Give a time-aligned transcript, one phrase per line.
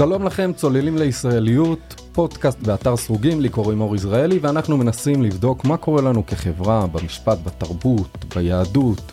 [0.00, 5.76] שלום לכם, צוללים לישראליות, פודקאסט באתר סרוגים, לי קוראים אור יזרעאלי, ואנחנו מנסים לבדוק מה
[5.76, 9.12] קורה לנו כחברה, במשפט, בתרבות, ביהדות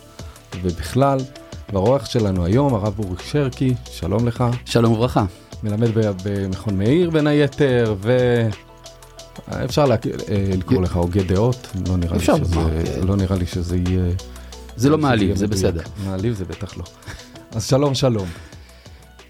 [0.62, 1.18] ובכלל.
[1.72, 4.44] והרוח שלנו היום, הרב אורי שרקי, שלום לך.
[4.64, 5.24] שלום וברכה.
[5.62, 5.88] מלמד
[6.24, 7.94] במכון מאיר בין היתר,
[9.48, 9.94] ואפשר לה...
[10.28, 12.54] אה, לקרוא לך הוגה דעות, לא נראה, לי שזה...
[12.54, 13.06] כן.
[13.06, 14.12] לא נראה לי שזה יהיה...
[14.76, 15.82] זה לא מעליב, זה בסדר.
[16.06, 16.84] מעליב זה בטח לא.
[17.52, 18.28] אז שלום שלום.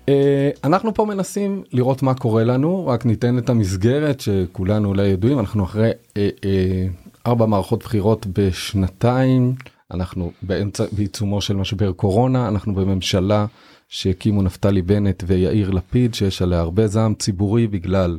[0.09, 5.39] אה, אנחנו פה מנסים לראות מה קורה לנו, רק ניתן את המסגרת שכולנו אולי ידועים,
[5.39, 6.87] אנחנו אחרי אה, אה,
[7.27, 9.55] ארבע מערכות בחירות בשנתיים,
[9.95, 13.47] אנחנו באמצע, בעיצומו של משבר קורונה, אנחנו בממשלה
[13.89, 18.19] שהקימו נפתלי בנט ויאיר לפיד, שיש עליה הרבה זעם ציבורי בגלל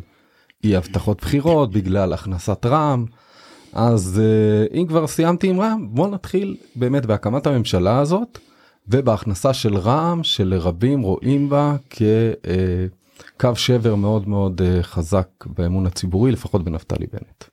[0.64, 3.06] אי הבטחות בחירות, בגלל הכנסת רע"מ.
[3.74, 4.22] אז
[4.74, 8.40] אם כבר סיימתי עם רע"מ, בוא נתחיל באמת בהקמת הממשלה הזאת.
[8.90, 16.64] ובהכנסה של רע"מ שלרבים רואים בה כקו שבר מאוד מאוד אה, חזק באמון הציבורי לפחות
[16.64, 17.44] בנפתלי בנט.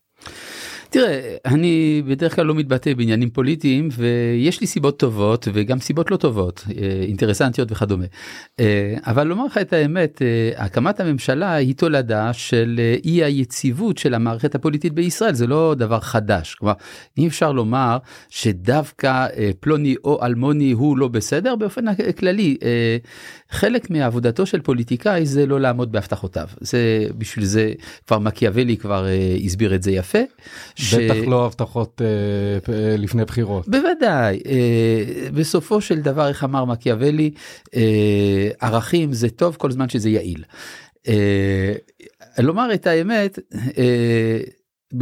[0.91, 6.17] תראה, אני בדרך כלל לא מתבטא בעניינים פוליטיים ויש לי סיבות טובות וגם סיבות לא
[6.17, 8.05] טובות, אה, אינטרסנטיות וכדומה.
[8.61, 14.15] אה, אבל לומר לך את האמת, אה, הקמת הממשלה היא תולדה של אי היציבות של
[14.15, 16.55] המערכת הפוליטית בישראל, זה לא דבר חדש.
[16.55, 16.75] כלומר,
[17.19, 19.27] אי אפשר לומר שדווקא
[19.61, 21.85] פלוני או אלמוני הוא לא בסדר באופן
[22.19, 22.57] כללי.
[23.51, 26.49] חלק מעבודתו של פוליטיקאי זה לא לעמוד בהבטחותיו.
[26.61, 27.73] זה בשביל זה
[28.07, 29.07] כבר מקיאוולי כבר
[29.45, 30.19] הסביר את זה יפה.
[30.77, 30.95] ש...
[30.95, 32.07] בטח לא הבטחות אה,
[32.75, 33.69] אה, לפני בחירות.
[33.69, 37.31] בוודאי, אה, בסופו של דבר איך אמר מקיאוולי,
[37.77, 40.45] אה, ערכים זה טוב כל זמן שזה יעיל.
[41.09, 41.73] אה,
[42.39, 43.39] לומר את האמת,
[43.79, 44.39] אה,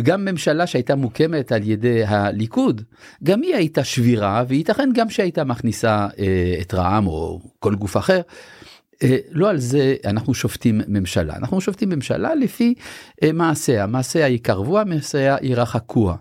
[0.02, 2.82] גם ממשלה שהייתה מוקמת על ידי הליכוד,
[3.22, 8.20] גם היא הייתה שבירה וייתכן גם שהייתה מכניסה אה, את רע"מ או כל גוף אחר.
[9.02, 12.74] אה, לא על זה אנחנו שופטים ממשלה, אנחנו שופטים ממשלה לפי
[13.22, 16.16] אה, מעשיה, מעשיה יקרבוה, מעשיה ירחקוה.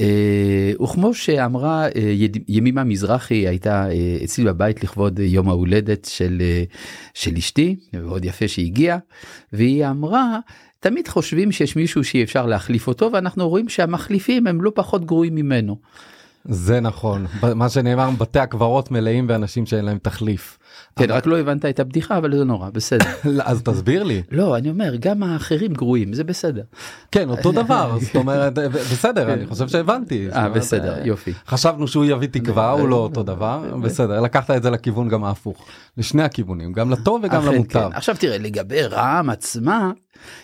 [0.00, 1.86] אה, וכמו שאמרה
[2.48, 3.86] ימימה מזרחי הייתה
[4.24, 6.42] אצלי בבית לכבוד יום ההולדת של,
[7.14, 8.98] של אשתי, מאוד יפה שהגיעה,
[9.52, 10.38] והיא אמרה
[10.80, 15.34] תמיד חושבים שיש מישהו שאי אפשר להחליף אותו ואנחנו רואים שהמחליפים הם לא פחות גרועים
[15.34, 15.76] ממנו.
[16.44, 20.58] זה נכון מה שנאמר בתי הקברות מלאים באנשים שאין להם תחליף.
[20.96, 23.04] כן רק לא הבנת את הבדיחה אבל זה נורא בסדר.
[23.44, 24.22] אז תסביר לי.
[24.30, 26.62] לא אני אומר גם האחרים גרועים זה בסדר.
[27.12, 30.28] כן אותו דבר זאת אומרת בסדר אני חושב שהבנתי.
[30.32, 31.32] אה בסדר אה, יופי.
[31.46, 35.66] חשבנו שהוא יביא תקווה הוא לא אותו דבר בסדר לקחת את זה לכיוון גם ההפוך
[35.96, 37.62] לשני הכיוונים גם לטוב וגם.
[37.68, 37.78] כן.
[37.94, 39.90] עכשיו תראה לגבי רע"מ עצמה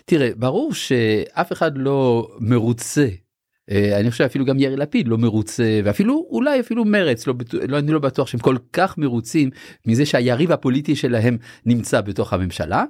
[0.04, 3.25] תראה ברור שאף אחד לא מרוצה אה,
[3.70, 7.34] אני חושב אפילו גם יאיר לפיד לא מרוצה ואפילו אולי אפילו מרץ לא,
[7.68, 9.50] לא אני לא בטוח שהם כל כך מרוצים
[9.86, 12.84] מזה שהיריב הפוליטי שלהם נמצא בתוך הממשלה.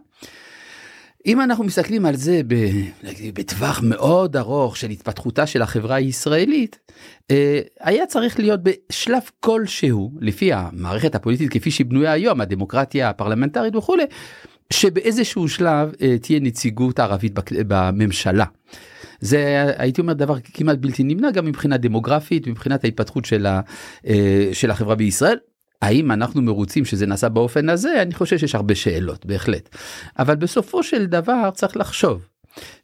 [1.26, 2.41] אם אנחנו מסתכלים על זה
[3.34, 6.78] בטווח מאוד ארוך של התפתחותה של החברה הישראלית
[7.31, 13.76] אה, היה צריך להיות בשלב כלשהו לפי המערכת הפוליטית כפי שהיא בנויה היום הדמוקרטיה הפרלמנטרית
[13.76, 14.04] וכולי
[14.72, 18.44] שבאיזשהו שלב אה, תהיה נציגות ערבית בממשלה.
[19.21, 23.60] זה הייתי אומר דבר כמעט בלתי נמנע גם מבחינה דמוגרפית מבחינת ההתפתחות של, ה,
[24.06, 25.37] אה, של החברה בישראל.
[25.82, 28.03] האם אנחנו מרוצים שזה נעשה באופן הזה?
[28.03, 29.77] אני חושב שיש הרבה שאלות בהחלט.
[30.19, 32.28] אבל בסופו של דבר צריך לחשוב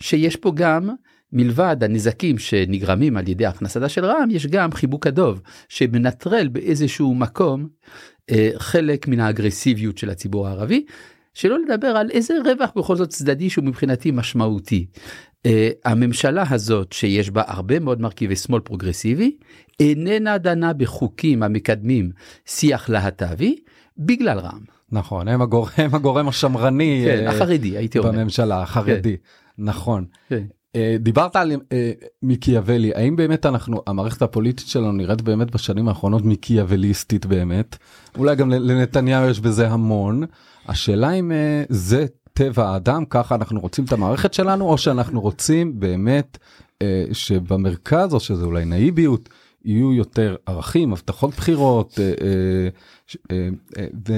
[0.00, 0.90] שיש פה גם
[1.32, 7.68] מלבד הנזקים שנגרמים על ידי הכנסתה של רע"מ יש גם חיבוק הדוב שמנטרל באיזשהו מקום
[8.30, 10.84] אה, חלק מן האגרסיביות של הציבור הערבי
[11.34, 14.86] שלא לדבר על איזה רווח בכל זאת צדדי שהוא מבחינתי משמעותי.
[15.46, 15.50] Uh,
[15.84, 19.36] הממשלה הזאת שיש בה הרבה מאוד מרכיבי שמאל פרוגרסיבי
[19.80, 22.10] איננה דנה בחוקים המקדמים
[22.46, 23.56] שיח להט"בי
[23.98, 24.64] בגלל רע"מ.
[24.92, 29.64] נכון הם הגורם, הם הגורם השמרני כן, uh, החרדי הייתי אומר בממשלה החרדי כן.
[29.64, 30.04] נכון.
[30.28, 30.42] כן.
[30.76, 31.54] Uh, דיברת על uh,
[32.22, 32.94] מיקיאוולי.
[32.94, 37.76] האם באמת אנחנו המערכת הפוליטית שלנו נראית באמת בשנים האחרונות מיקיאווליסטית באמת?
[38.18, 40.24] אולי גם לנתניהו יש בזה המון.
[40.68, 45.80] השאלה אם uh, זה טבע האדם ככה אנחנו רוצים את המערכת שלנו או שאנחנו רוצים
[45.80, 46.38] באמת
[46.82, 49.28] אה, שבמרכז או שזה אולי נאיביות
[49.64, 52.12] יהיו יותר ערכים הבטחות בחירות אה,
[53.30, 53.48] אה,
[53.78, 54.12] אה, ו,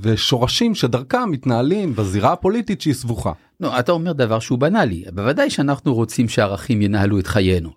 [0.00, 3.32] ושורשים שדרכם מתנהלים בזירה הפוליטית שהיא סבוכה.
[3.60, 7.70] לא, אתה אומר דבר שהוא בנאלי בוודאי שאנחנו רוצים שערכים ינהלו את חיינו.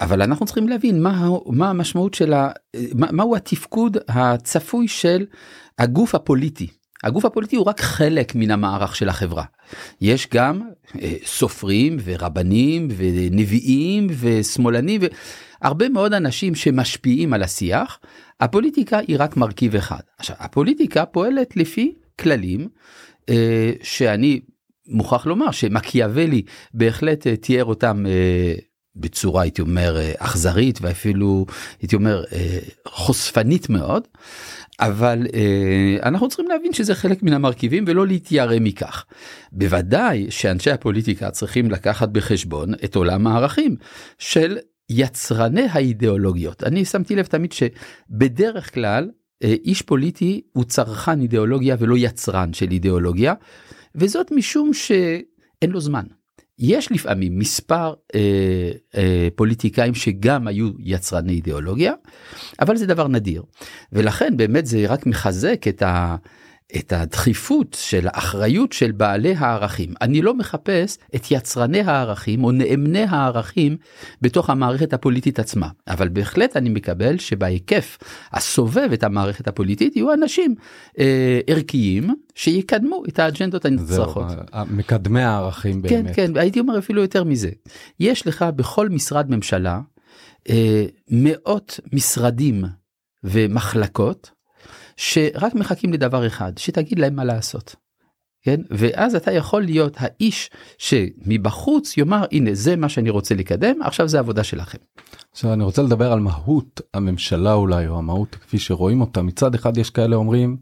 [0.00, 2.48] אבל אנחנו צריכים להבין מה, מה המשמעות של ה...
[2.94, 5.26] מה, מהו התפקוד הצפוי של
[5.78, 6.66] הגוף הפוליטי
[7.04, 9.44] הגוף הפוליטי הוא רק חלק מן המערך של החברה.
[10.00, 10.60] יש גם
[11.02, 15.00] אה, סופרים ורבנים ונביאים ושמאלנים
[15.62, 17.98] והרבה מאוד אנשים שמשפיעים על השיח.
[18.40, 20.00] הפוליטיקה היא רק מרכיב אחד.
[20.18, 22.68] עכשיו הפוליטיקה פועלת לפי כללים
[23.28, 24.40] אה, שאני
[24.88, 26.42] מוכרח לומר שמקיאוולי
[26.74, 28.54] בהחלט אה, תיאר אותם אה,
[28.96, 31.46] בצורה הייתי אומר אה, אכזרית ואפילו
[31.80, 32.58] הייתי אומר אה,
[32.88, 34.08] חושפנית מאוד.
[34.80, 39.04] אבל אה, אנחנו צריכים להבין שזה חלק מן המרכיבים ולא להתיירא מכך.
[39.52, 43.76] בוודאי שאנשי הפוליטיקה צריכים לקחת בחשבון את עולם הערכים
[44.18, 44.58] של
[44.90, 46.64] יצרני האידיאולוגיות.
[46.64, 49.10] אני שמתי לב תמיד שבדרך כלל
[49.42, 53.34] אה, איש פוליטי הוא צרכן אידיאולוגיה ולא יצרן של אידיאולוגיה,
[53.94, 56.04] וזאת משום שאין לו זמן.
[56.58, 58.20] יש לפעמים מספר אה,
[58.96, 61.92] אה, פוליטיקאים שגם היו יצרני אידיאולוגיה,
[62.60, 63.42] אבל זה דבר נדיר.
[63.92, 66.16] ולכן באמת זה רק מחזק את ה...
[66.78, 69.94] את הדחיפות של האחריות של בעלי הערכים.
[70.00, 73.76] אני לא מחפש את יצרני הערכים או נאמני הערכים
[74.22, 77.98] בתוך המערכת הפוליטית עצמה, אבל בהחלט אני מקבל שבהיקף
[78.32, 80.54] הסובב את המערכת הפוליטית יהיו אנשים
[80.98, 84.30] אה, ערכיים שיקדמו את האג'נדות הנצרכות.
[84.30, 86.16] זהו, מקדמי הערכים כן, באמת.
[86.16, 87.50] כן, כן, הייתי אומר אפילו יותר מזה.
[88.00, 89.80] יש לך בכל משרד ממשלה
[90.48, 92.64] אה, מאות משרדים
[93.24, 94.30] ומחלקות
[94.96, 97.76] שרק מחכים לדבר אחד, שתגיד להם מה לעשות.
[98.42, 98.60] כן?
[98.70, 104.18] ואז אתה יכול להיות האיש שמבחוץ יאמר הנה זה מה שאני רוצה לקדם עכשיו זה
[104.18, 104.78] עבודה שלכם.
[105.32, 109.76] עכשיו אני רוצה לדבר על מהות הממשלה אולי או המהות כפי שרואים אותה מצד אחד
[109.76, 110.56] יש כאלה אומרים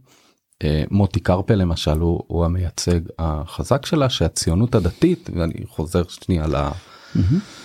[0.63, 6.55] אה, מוטי קרפל למשל הוא, הוא המייצג החזק שלה שהציונות הדתית ואני חוזר שנייה ל...
[6.57, 7.64] Mm-hmm.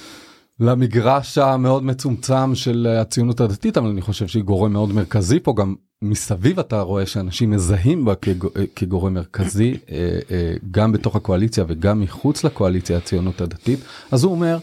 [0.59, 5.53] למגרש המאוד מצומצם של הציונות הדתית אבל אני חושב שהיא גורם מאוד מרכזי פה.
[5.57, 8.13] גם מסביב אתה רואה שאנשים מזהים בה
[8.75, 13.79] כגורם מרכזי אה, אה, גם בתוך הקואליציה וגם מחוץ לקואליציה הציונות הדתית.
[14.11, 14.57] אז הוא אומר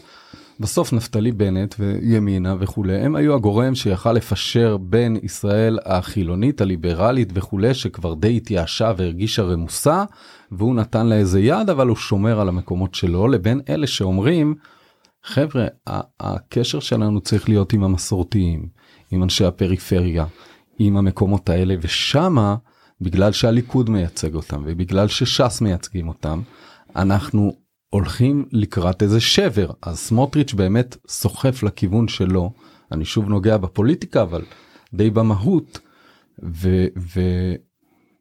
[0.59, 7.73] בסוף נפתלי בנט וימינה וכולי הם היו הגורם שיכל לפשר בין ישראל החילונית הליברלית וכולי
[7.73, 10.03] שכבר די התייאשה והרגישה רמוסה
[10.51, 14.55] והוא נתן לה איזה יד אבל הוא שומר על המקומות שלו לבין אלה שאומרים
[15.27, 15.67] חבר'ה
[16.19, 18.67] הקשר שלנו צריך להיות עם המסורתיים
[19.11, 20.25] עם אנשי הפריפריה
[20.79, 22.55] עם המקומות האלה ושמה
[23.01, 26.41] בגלל שהליכוד מייצג אותם ובגלל שש"ס מייצגים אותם
[26.95, 27.53] אנחנו
[27.89, 29.71] הולכים לקראת איזה שבר.
[29.81, 32.51] אז סמוטריץ' באמת סוחף לכיוון שלו.
[32.91, 34.41] אני שוב נוגע בפוליטיקה אבל
[34.93, 35.79] די במהות.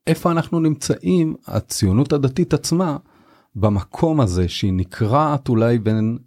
[0.06, 2.97] ואיפה אנחנו נמצאים הציונות הדתית עצמה
[3.56, 6.19] במקום הזה שהיא נקרעת אולי בין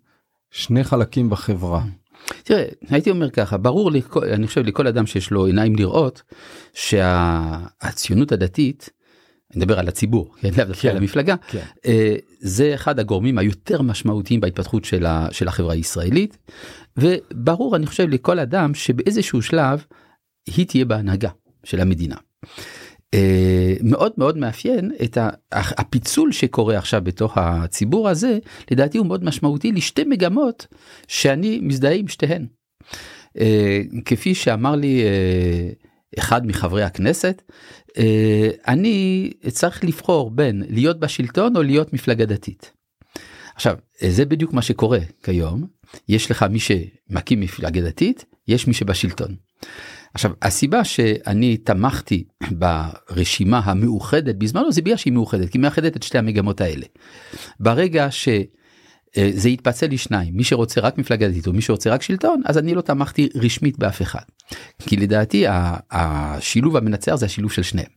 [0.52, 1.84] שני חלקים בחברה.
[2.44, 4.02] תראה, הייתי אומר ככה, ברור לי,
[4.34, 6.22] אני חושב לכל אדם שיש לו עיניים לראות,
[6.74, 8.90] שהציונות הדתית,
[9.52, 11.64] אני מדבר על הציבור, כן, לאו דווקא על כן, המפלגה, כן.
[11.86, 16.38] אה, זה אחד הגורמים היותר משמעותיים בהתפתחות של, ה, של החברה הישראלית,
[16.98, 19.86] וברור, אני חושב לכל אדם שבאיזשהו שלב
[20.48, 21.30] היא תהיה בהנהגה
[21.64, 22.16] של המדינה.
[23.14, 25.18] אה, מאוד מאוד מאפיין את
[25.52, 28.38] הפיצול שקורה עכשיו בתוך הציבור הזה
[28.72, 30.68] לדעתי הוא מאוד משמעותי לשתי מגמות
[31.08, 32.46] שאני מזדהה עם שתיהן.
[33.40, 35.70] אה, כפי שאמר לי אה,
[36.20, 37.42] אחד מחברי הכנסת
[38.68, 42.72] אני צריך לבחור בין להיות בשלטון או להיות מפלגה דתית.
[43.56, 45.68] עכשיו זה בדיוק מה שקורה כיום
[46.10, 49.36] יש לך מי שמקים מפלגה דתית יש מי שבשלטון.
[50.14, 56.04] עכשיו הסיבה שאני תמכתי ברשימה המאוחדת בזמנו זה בגלל שהיא מאוחדת כי היא מאחדת את
[56.04, 56.86] שתי המגמות האלה.
[57.60, 58.44] ברגע שזה
[59.18, 62.76] אה, יתפצל לשניים מי שרוצה רק מפלגה דתית או מי שרוצה רק שלטון אז אני
[62.76, 64.24] לא תמכתי רשמית באף אחד.
[64.80, 65.46] כי לדעתי
[65.92, 67.90] השילוב המנצח זה השילוב של שניהם.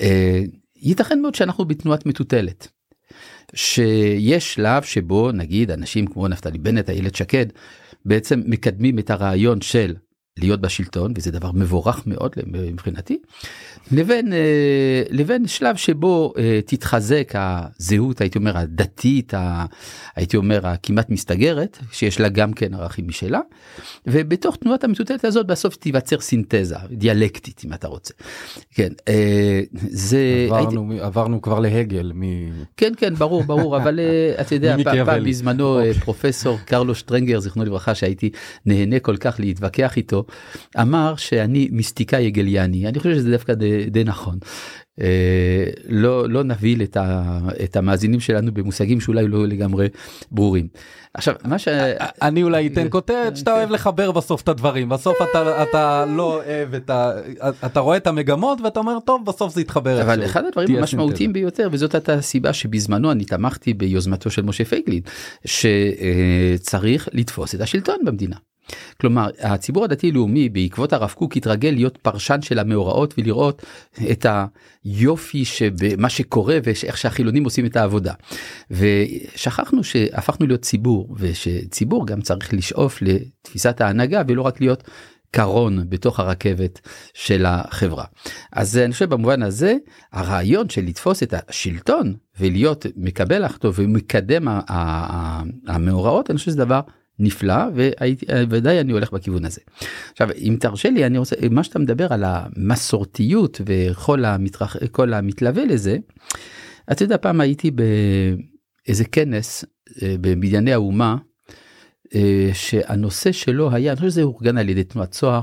[0.00, 0.42] אה,
[0.76, 2.68] ייתכן מאוד שאנחנו בתנועת מטוטלת.
[3.54, 7.46] שיש שלב שבו נגיד אנשים כמו נפתלי בנט איילת שקד
[8.04, 9.94] בעצם מקדמים את הרעיון של
[10.40, 13.18] להיות בשלטון וזה דבר מבורך מאוד מבחינתי
[13.92, 19.32] לבין אה, לבין שלב שבו אה, תתחזק הזהות הייתי אומר הדתית
[20.16, 23.40] הייתי אומר הכמעט מסתגרת שיש לה גם כן ערכים משלה
[24.06, 28.14] ובתוך תנועת המטוטלת הזאת בסוף תיווצר סינתזה דיאלקטית אם אתה רוצה.
[28.74, 31.04] כן אה, זה עברנו, הייתי...
[31.04, 32.22] עברנו כבר להגל מ...
[32.76, 34.00] כן כן ברור ברור אבל
[34.40, 35.94] אתה יודע פעם בזמנו אוקיי.
[35.94, 38.30] פרופסור קרלו שטרנגר זיכרונו לברכה שהייתי
[38.66, 40.24] נהנה כל כך להתווכח איתו
[40.80, 44.38] אמר שאני מיסטיקאי הגליאני אני חושב שזה דווקא די, די נכון.
[45.00, 49.88] אה, לא לא נבהיל את, ה, את המאזינים שלנו במושגים שאולי לא לגמרי
[50.30, 50.68] ברורים.
[51.14, 56.04] עכשיו מה שאני אולי אתן כותרת שאתה אוהב לחבר בסוף את הדברים בסוף אתה אתה
[56.08, 57.12] לא אוהב את ה...
[57.66, 60.02] אתה רואה את המגמות ואתה אומר טוב בסוף זה יתחבר.
[60.02, 65.00] אבל אחד הדברים המשמעותיים ביותר וזאת הייתה הסיבה שבזמנו אני תמכתי ביוזמתו של משה פייגלין
[65.44, 68.36] שצריך לתפוס את השלטון במדינה.
[69.00, 73.62] כלומר הציבור הדתי לאומי בעקבות הרב קוק התרגל להיות פרשן של המאורעות ולראות
[74.10, 74.26] את
[74.84, 78.12] היופי שבמה שקורה ואיך שהחילונים עושים את העבודה.
[78.70, 84.84] ושכחנו שהפכנו להיות ציבור ושציבור גם צריך לשאוף לתפיסת ההנהגה ולא רק להיות
[85.30, 86.80] קרון בתוך הרכבת
[87.14, 88.04] של החברה.
[88.52, 89.74] אז אני חושב במובן הזה
[90.12, 94.48] הרעיון של לתפוס את השלטון ולהיות מקבל החלטות ומקדם
[95.66, 96.80] המאורעות אני חושב שזה דבר
[97.18, 97.64] נפלא
[98.48, 99.60] וודאי אני הולך בכיוון הזה.
[100.12, 105.64] עכשיו אם תרשה לי אני רוצה מה שאתה מדבר על המסורתיות וכל המתרח, כל המתלווה
[105.64, 105.96] לזה.
[106.92, 109.64] אתה יודע פעם הייתי באיזה כנס
[110.02, 111.16] אה, בבנייני האומה
[112.14, 115.40] אה, שהנושא שלו היה, אני חושב שזה אורגן על ידי תנועת צוהר,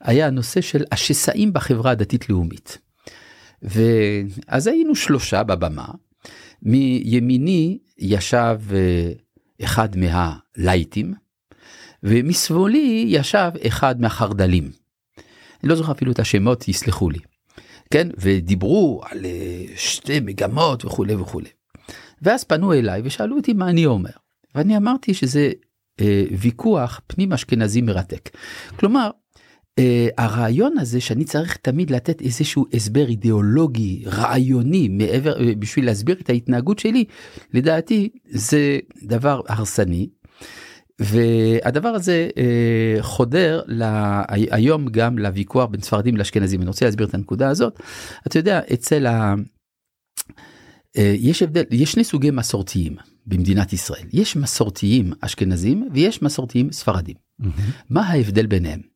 [0.00, 2.78] היה הנושא של השסעים בחברה הדתית לאומית.
[3.62, 5.88] ואז היינו שלושה בבמה,
[6.62, 9.12] מימיני ישב אה,
[9.64, 11.14] אחד מהלייטים,
[12.02, 14.70] ומשמאלי ישב אחד מהחרד"לים.
[15.62, 17.18] אני לא זוכר אפילו את השמות, יסלחו לי.
[17.90, 21.48] כן, ודיברו על אה, שתי מגמות וכולי וכולי.
[22.22, 24.10] ואז פנו אליי ושאלו אותי מה אני אומר.
[24.54, 25.50] ואני אמרתי שזה
[26.00, 28.30] אה, ויכוח פנים אשכנזי מרתק.
[28.76, 29.10] כלומר,
[29.78, 36.16] אה, הרעיון הזה שאני צריך תמיד לתת איזשהו הסבר אידיאולוגי רעיוני מעבר אה, בשביל להסביר
[36.20, 37.04] את ההתנהגות שלי
[37.54, 40.08] לדעתי זה דבר הרסני.
[41.02, 47.14] והדבר הזה אה, חודר לה, היום גם לוויכוח בין ספרדים לאשכנזים אני רוצה להסביר את
[47.14, 47.80] הנקודה הזאת
[48.26, 49.34] אתה יודע אצל ה...
[50.96, 52.96] יש הבדל יש שני סוגי מסורתיים
[53.26, 57.14] במדינת ישראל יש מסורתיים אשכנזים ויש מסורתיים ספרדים.
[57.42, 57.46] Mm-hmm.
[57.90, 58.89] מה ההבדל ביניהם?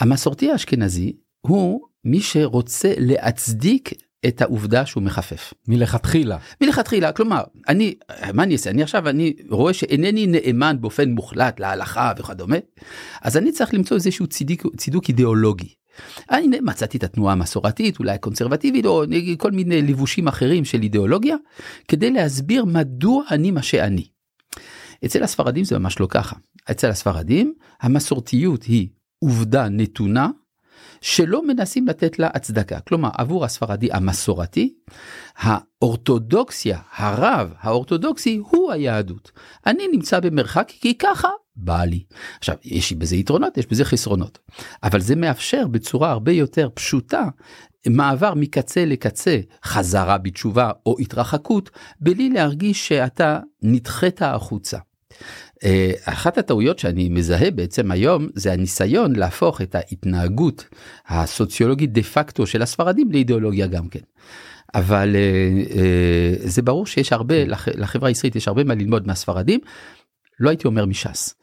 [0.00, 3.90] המסורתי האשכנזי הוא מי שרוצה להצדיק
[4.26, 5.54] את העובדה שהוא מחפף.
[5.68, 6.38] מלכתחילה.
[6.60, 7.94] מלכתחילה, כלומר, אני,
[8.34, 8.70] מה אני אעשה?
[8.70, 12.56] אני עכשיו, אני רואה שאינני נאמן באופן מוחלט להלכה וכדומה,
[13.22, 15.74] אז אני צריך למצוא איזשהו צידוק, צידוק אידיאולוגי.
[16.28, 19.04] הנה מצאתי את התנועה המסורתית אולי הקונסרבטיבית או
[19.38, 21.36] כל מיני לבושים אחרים של אידיאולוגיה
[21.88, 24.06] כדי להסביר מדוע אני מה שאני.
[25.04, 26.36] אצל הספרדים זה ממש לא ככה.
[26.70, 28.88] אצל הספרדים המסורתיות היא
[29.24, 30.28] עובדה נתונה
[31.00, 32.80] שלא מנסים לתת לה הצדקה.
[32.80, 34.74] כלומר, עבור הספרדי המסורתי,
[35.36, 39.32] האורתודוקסיה, הרב האורתודוקסי הוא היהדות.
[39.66, 42.04] אני נמצא במרחק כי ככה בא לי.
[42.38, 44.38] עכשיו, יש בזה יתרונות, יש בזה חסרונות.
[44.82, 47.24] אבל זה מאפשר בצורה הרבה יותר פשוטה
[47.86, 54.78] מעבר מקצה לקצה, חזרה בתשובה או התרחקות, בלי להרגיש שאתה נדחית החוצה.
[55.64, 60.64] אה, אחת הטעויות שאני מזהה בעצם היום זה הניסיון להפוך את ההתנהגות
[61.08, 64.00] הסוציולוגית דה פקטו של הספרדים לאידיאולוגיה גם כן.
[64.74, 65.20] אבל אה,
[65.76, 67.34] אה, זה ברור שיש הרבה
[67.74, 69.60] לחברה הישראלית יש הרבה מה ללמוד מהספרדים
[70.40, 71.34] לא הייתי אומר מש"ס.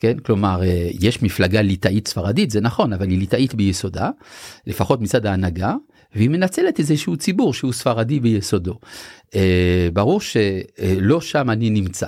[0.00, 0.60] כן כלומר
[1.00, 4.10] יש מפלגה ליטאית ספרדית זה נכון אבל היא ליטאית ביסודה
[4.66, 5.74] לפחות מצד ההנהגה
[6.14, 8.78] והיא מנצלת איזשהו ציבור שהוא ספרדי ביסודו.
[9.92, 12.06] ברור שלא שם אני נמצא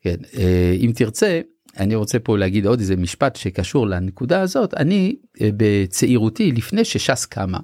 [0.00, 1.40] כן, אה, אם תרצה,
[1.78, 4.74] אני רוצה פה להגיד עוד איזה משפט שקשור לנקודה הזאת.
[4.74, 7.58] אני אה, בצעירותי, לפני שש"ס קמה,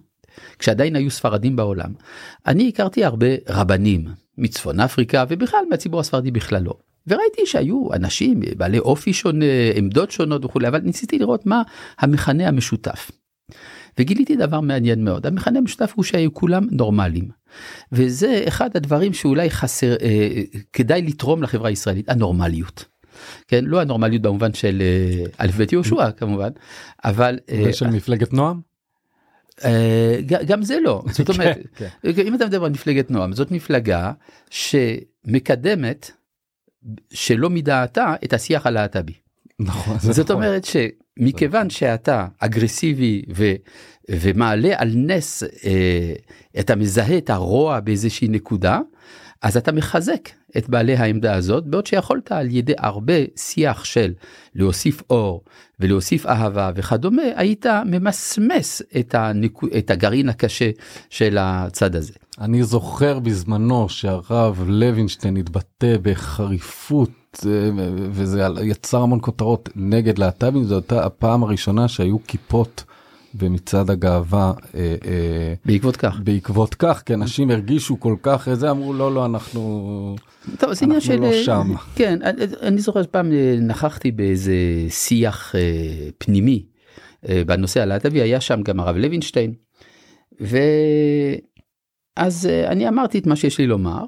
[0.58, 1.92] כשעדיין היו ספרדים בעולם,
[2.46, 4.04] אני הכרתי הרבה רבנים
[4.38, 6.72] מצפון אפריקה ובכלל מהציבור הספרדי בכללו.
[7.06, 11.62] וראיתי שהיו אנשים בעלי אופי שונה, עמדות שונות וכולי, אבל ניסיתי לראות מה
[11.98, 13.10] המכנה המשותף.
[13.98, 17.28] וגיליתי דבר מעניין מאוד, המכנה המשותף הוא שהיו כולם נורמלים.
[17.92, 22.84] וזה אחד הדברים שאולי חסר, אה, כדאי לתרום לחברה הישראלית, הנורמליות.
[23.48, 26.50] כן, לא הנורמליות במובן של אה, א' ב' יהושע כמובן,
[27.04, 27.38] אבל...
[27.50, 28.60] אה, של מפלגת נועם?
[29.64, 32.26] אה, גם זה לא, זאת אומרת, כן, כן.
[32.26, 34.12] אם אתה מדבר על מפלגת נועם, זאת מפלגה
[34.50, 36.10] שמקדמת
[37.12, 39.12] שלא מדעתה את השיח הלהט"בי.
[39.58, 39.98] נכון.
[39.98, 40.36] זאת נכון.
[40.36, 40.64] אומרת
[41.18, 43.52] שמכיוון שאתה אגרסיבי ו,
[44.10, 46.12] ומעלה על נס, אה,
[46.60, 48.80] אתה מזהה את הרוע באיזושהי נקודה,
[49.42, 54.12] אז אתה מחזק את בעלי העמדה הזאת, בעוד שיכולת על ידי הרבה שיח של
[54.54, 55.44] להוסיף אור
[55.80, 60.70] ולהוסיף אהבה וכדומה, היית ממסמס את, הנקו, את הגרעין הקשה
[61.10, 62.12] של הצד הזה.
[62.40, 67.10] אני זוכר בזמנו שהרב לוינשטיין התבטא בחריפות
[67.46, 67.70] אה,
[68.10, 72.84] וזה יצר המון כותרות נגד להט"בים, זו הייתה הפעם הראשונה שהיו כיפות.
[73.34, 78.92] במצעד הגאווה אה, אה, בעקבות כך בעקבות כך כי אנשים הרגישו כל כך זה אמרו
[78.92, 80.16] לא לא אנחנו
[80.58, 82.18] טוב, עניין של לא שם כן
[82.62, 84.54] אני זוכר פעם נכחתי באיזה
[84.88, 85.54] שיח
[86.18, 86.66] פנימי
[87.46, 89.54] בנושא הלהט"בי היה שם גם הרב לוינשטיין.
[90.40, 94.04] ואז אני אמרתי את מה שיש לי לומר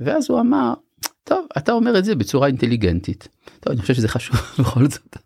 [0.00, 0.74] ואז הוא אמר
[1.24, 3.28] טוב אתה אומר את זה בצורה אינטליגנטית.
[3.60, 5.16] טוב אני חושב שזה חשוב בכל זאת.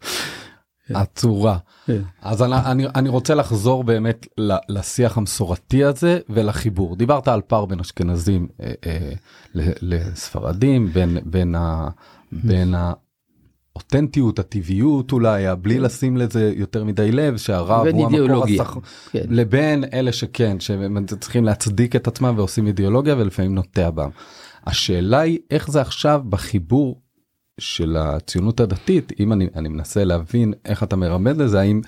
[0.95, 1.59] הצורה.
[1.87, 2.03] כן.
[2.23, 4.27] אז אני, אני, אני רוצה לחזור באמת
[4.69, 6.97] לשיח המסורתי הזה ולחיבור.
[6.97, 9.13] דיברת על פער בין אשכנזים אה, אה,
[9.55, 11.89] לספרדים, בין, בין, ה,
[12.33, 12.75] בין
[13.75, 18.63] האותנטיות, הטבעיות אולי, בלי לשים לזה יותר מדי לב, שהרב הוא המקור אידיאולוגיה.
[18.63, 18.77] הסח...
[19.11, 19.25] כן.
[19.29, 24.11] לבין אלה שכן, שהם צריכים להצדיק את עצמם ועושים אידיאולוגיה ולפעמים נוטע בם.
[24.67, 27.01] השאלה היא איך זה עכשיו בחיבור
[27.59, 31.81] של הציונות הדתית, אם אני, אני מנסה להבין איך אתה מרמד לזה, האם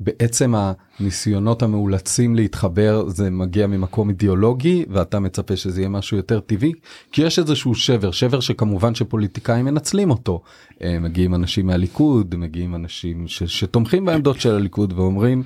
[0.00, 6.72] בעצם הניסיונות המאולצים להתחבר זה מגיע ממקום אידיאולוגי ואתה מצפה שזה יהיה משהו יותר טבעי?
[7.12, 10.42] כי יש איזשהו שבר, שבר שכמובן שפוליטיקאים מנצלים אותו.
[10.82, 15.42] אה, מגיעים אנשים מהליכוד, מגיעים אנשים ש, שתומכים בעמדות של הליכוד ואומרים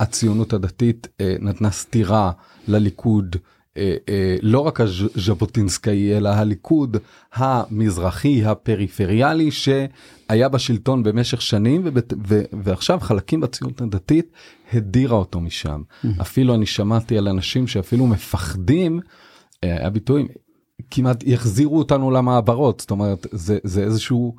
[0.00, 2.30] הציונות הדתית אה, נתנה סטירה
[2.68, 3.36] לליכוד.
[3.76, 6.96] אה, אה, לא רק הז'בוטינסקאי אלא הליכוד
[7.34, 14.32] המזרחי הפריפריאלי שהיה בשלטון במשך שנים ובת- ו- ועכשיו חלקים בציונות הדתית
[14.72, 15.82] הדירה אותו משם.
[16.20, 19.00] אפילו אני שמעתי על אנשים שאפילו מפחדים,
[19.64, 20.28] אה, היה ביטויים,
[20.90, 24.36] כמעט יחזירו אותנו למעברות זאת אומרת זה זה איזשהו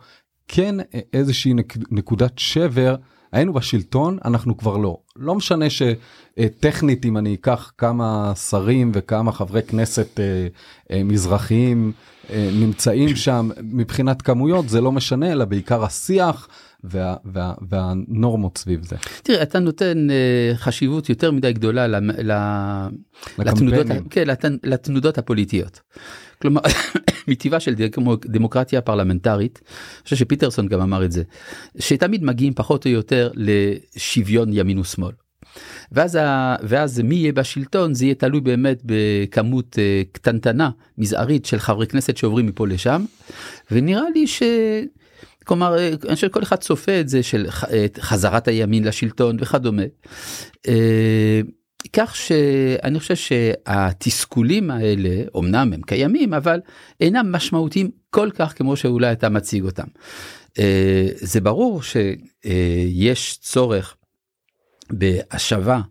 [0.47, 0.75] כן
[1.13, 2.95] איזושהי נק, נקודת שבר
[3.31, 9.61] היינו בשלטון אנחנו כבר לא לא משנה שטכנית אם אני אקח כמה שרים וכמה חברי
[9.63, 10.47] כנסת אה,
[10.91, 11.91] אה, מזרחיים
[12.29, 16.47] אה, נמצאים שם מבחינת כמויות זה לא משנה אלא בעיקר השיח
[16.83, 18.95] וה, וה, והנורמות סביב זה.
[19.23, 22.87] תראה אתה נותן אה, חשיבות יותר מדי גדולה ל- ל-
[23.37, 23.87] לתנודות.
[24.09, 25.79] כן, לתנ- לתנודות הפוליטיות.
[26.41, 26.61] כלומר
[27.27, 31.23] מטבעה של דמו- דמוקרטיה פרלמנטרית, אני חושב שפיטרסון גם אמר את זה,
[31.79, 35.11] שתמיד מגיעים פחות או יותר לשוויון ימין ושמאל.
[35.91, 36.55] ואז, ה...
[36.63, 42.17] ואז מי יהיה בשלטון זה יהיה תלוי באמת בכמות אה, קטנטנה מזערית של חברי כנסת
[42.17, 43.05] שעוברים מפה לשם
[43.71, 44.43] ונראה לי ש...
[45.45, 47.45] כלומר אה, אני חושב שכל אחד צופה את זה של
[47.99, 49.83] חזרת הימין לשלטון וכדומה.
[50.67, 51.41] אה,
[51.93, 56.59] כך שאני חושב שהתסכולים האלה אמנם הם קיימים אבל
[56.99, 59.87] אינם משמעותיים כל כך כמו שאולי אתה מציג אותם.
[60.59, 63.95] אה, זה ברור שיש צורך
[64.89, 65.81] בהשבה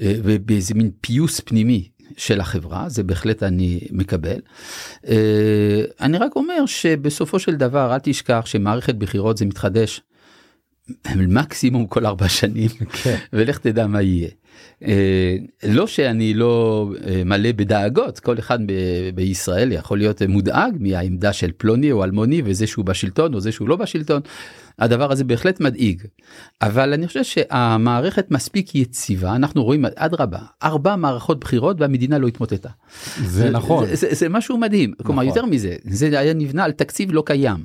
[0.00, 4.40] אה, ובאיזה מין פיוס פנימי של החברה זה בהחלט אני מקבל.
[5.08, 10.00] אה, אני רק אומר שבסופו של דבר אל תשכח שמערכת בחירות זה מתחדש
[11.16, 12.70] מקסימום כל ארבע שנים
[13.02, 13.16] כן.
[13.32, 14.28] ולך תדע מה יהיה.
[14.84, 18.58] אה, לא שאני לא אה, מלא בדאגות כל אחד
[19.14, 23.68] בישראל יכול להיות מודאג מהעמדה של פלוני או אלמוני וזה שהוא בשלטון או זה שהוא
[23.68, 24.20] לא בשלטון.
[24.78, 26.02] הדבר הזה בהחלט מדאיג
[26.62, 32.68] אבל אני חושב שהמערכת מספיק יציבה אנחנו רואים אדרבה ארבע מערכות בחירות והמדינה לא התמוטטה.
[33.24, 33.86] זה נכון.
[33.86, 35.36] זה, זה, זה משהו מדהים כלומר נכון.
[35.36, 37.64] יותר מזה זה היה נבנה על תקציב לא קיים.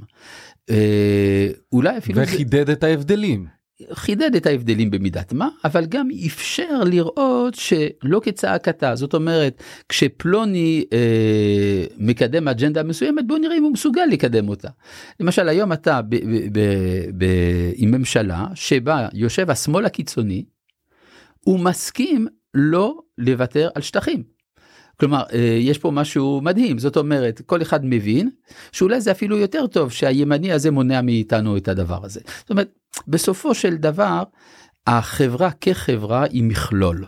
[0.70, 3.46] אה, אולי אפילו זה- וחידד את ההבדלים.
[3.94, 11.86] חידד את ההבדלים במידת מה אבל גם אפשר לראות שלא כצעקתה זאת אומרת כשפלוני אה,
[11.98, 14.70] מקדם אג'נדה מסוימת בוא נראה אם הוא מסוגל לקדם אותה.
[15.20, 16.60] למשל היום אתה ב, ב, ב,
[17.18, 17.26] ב,
[17.76, 20.46] עם ממשלה שבה יושב השמאל הקיצוני
[21.40, 24.33] הוא מסכים לא לוותר על שטחים.
[25.00, 28.30] כלומר אה, יש פה משהו מדהים זאת אומרת כל אחד מבין
[28.72, 32.20] שאולי זה אפילו יותר טוב שהימני הזה מונע מאיתנו את הדבר הזה.
[32.40, 32.70] זאת אומרת
[33.08, 34.24] בסופו של דבר
[34.88, 37.06] החברה כחברה היא מכלול.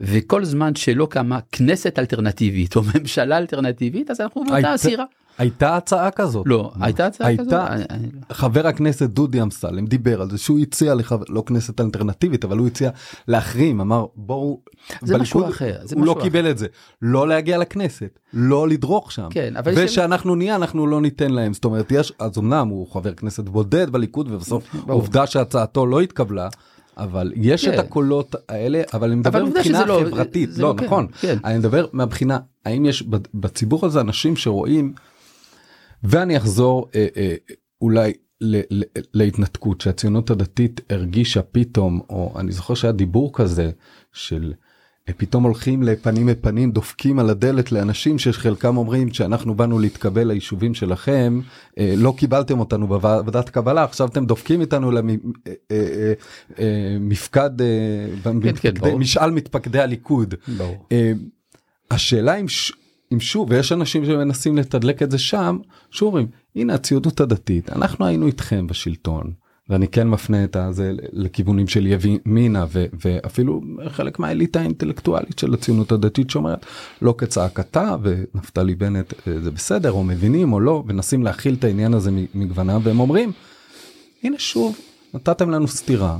[0.00, 5.04] וכל זמן שלא קמה כנסת אלטרנטיבית או ממשלה אלטרנטיבית אז אנחנו באותה הסירה.
[5.38, 6.42] הייתה הצעה כזאת.
[6.46, 7.52] לא הייתה הצעה כזאת?
[7.90, 10.94] אני- חבר הכנסת דודי אמסלם דיבר על זה שהוא הציע
[11.28, 12.90] לא כנסת אלטרנטיבית אבל הוא הציע
[13.28, 14.60] להחרים אמר בואו.
[15.02, 16.66] זה משהו אחר, הוא לא קיבל את זה
[17.02, 21.64] לא להגיע לכנסת לא לדרוך שם כן, אבל ושאנחנו נהיה אנחנו לא ניתן להם זאת
[21.64, 24.64] אומרת יש אז אמנם הוא חבר כנסת בודד בליכוד ובסוף.
[24.88, 26.48] עובדה שהצעתו לא התקבלה.
[26.96, 27.74] אבל יש כן.
[27.74, 31.06] את הקולות האלה אבל אני מדבר אבל מבחינה לא- חברתית זה לא לא- כן, נכון
[31.20, 31.38] כן.
[31.44, 34.92] אני מדבר מהבחינה האם יש בציבור הזה אנשים שרואים
[36.02, 37.34] ואני אחזור אה, אה,
[37.80, 38.82] אולי ל- ל-
[39.14, 43.70] להתנתקות שהציונות הדתית הרגישה פתאום או אני זוכר שהיה דיבור כזה
[44.12, 44.52] של
[45.08, 50.74] אה, פתאום הולכים לפנים לפנים דופקים על הדלת לאנשים שחלקם אומרים שאנחנו באנו להתקבל ליישובים
[50.74, 51.40] שלכם
[51.78, 55.40] אה, לא קיבלתם אותנו בוועדת קבלה עכשיו אתם דופקים איתנו למפקד
[58.60, 58.98] כן, ברור.
[58.98, 60.34] משאל מתפקדי הליכוד.
[60.58, 60.86] ברור.
[60.92, 61.12] אה,
[61.90, 62.72] השאלה אם, ש...
[63.12, 65.58] אם שוב ויש אנשים שמנסים לתדלק את זה שם
[65.90, 69.32] שאומרים הנה הציונות הדתית אנחנו היינו איתכם בשלטון
[69.68, 72.66] ואני כן מפנה את הזה לכיוונים של ימינה.
[72.72, 76.66] ואפילו חלק מהאליטה האינטלקטואלית של הציונות הדתית שאומרת
[77.02, 81.94] לא כצעקתה ונפתלי בנט אה, זה בסדר או מבינים או לא מנסים להכיל את העניין
[81.94, 83.32] הזה מגווניו והם אומרים
[84.22, 84.78] הנה שוב
[85.14, 86.18] נתתם לנו סטירה.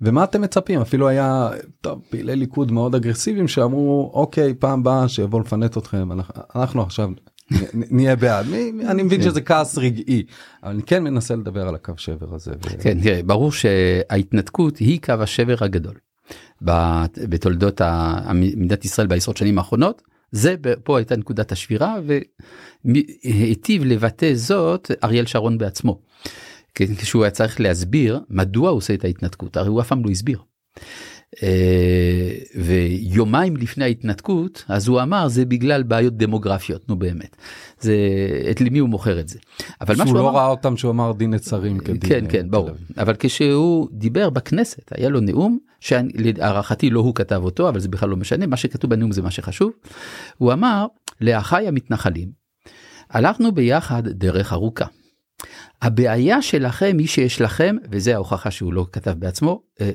[0.00, 5.40] ומה אתם מצפים אפילו היה טוב פעילי ליכוד מאוד אגרסיביים שאמרו אוקיי פעם באה שיבוא
[5.40, 7.10] לפנט אתכם אנחנו, אנחנו עכשיו
[7.74, 9.30] נהיה בעד מי, אני מבין כן.
[9.30, 10.22] שזה כעס רגעי
[10.62, 12.52] אבל אני כן מנסה לדבר על הקו שבר הזה.
[12.52, 12.82] ו...
[12.82, 15.94] כן, תראה, ברור שההתנתקות היא קו השבר הגדול
[17.28, 17.80] בתולדות
[18.34, 20.02] מדינת ישראל בעשרות שנים האחרונות.
[20.32, 21.96] זה פה הייתה נקודת השבירה
[22.84, 26.00] והיטיב לבטא זאת אריאל שרון בעצמו.
[26.98, 30.38] כשהוא היה צריך להסביר מדוע הוא עושה את ההתנתקות הרי הוא אף פעם לא הסביר.
[31.42, 37.36] אה, ויומיים לפני ההתנתקות אז הוא אמר זה בגלל בעיות דמוגרפיות נו באמת
[37.80, 37.96] זה
[38.50, 39.38] את למי הוא מוכר את זה.
[39.80, 41.98] אבל מה שהוא לא אמר- ראה אותם שהוא אמר דין נצרים כדין.
[42.00, 42.88] כן אה, כן ברור תל אביב.
[42.98, 48.08] אבל כשהוא דיבר בכנסת היה לו נאום שלהערכתי לא הוא כתב אותו אבל זה בכלל
[48.08, 49.70] לא משנה מה שכתוב בנאום זה מה שחשוב.
[50.38, 50.86] הוא אמר
[51.20, 52.28] לאחיי המתנחלים
[53.10, 54.84] הלכנו ביחד דרך ארוכה.
[55.82, 59.90] הבעיה שלכם היא שיש לכם וזה ההוכחה שהוא לא כתב בעצמו אה,